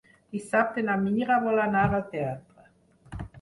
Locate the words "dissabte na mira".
0.35-1.37